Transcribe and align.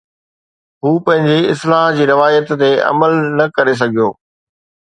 هو 0.85 0.91
پنهنجي 1.09 1.51
اصلاح 1.51 1.85
جي 1.99 2.03
روايت 2.13 2.47
تي 2.63 2.71
عمل 2.89 3.13
نه 3.37 3.45
ڪري 3.59 3.73
سگهيو 3.83 4.09